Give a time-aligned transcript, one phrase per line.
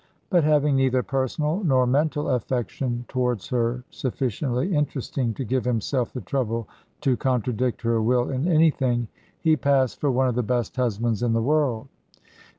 [0.31, 6.21] But having neither personal nor mental affection towards her sufficiently interesting to give himself the
[6.21, 6.67] trouble
[7.01, 9.09] to contradict her will in anything,
[9.41, 11.87] he passed for one of the best husbands in the world.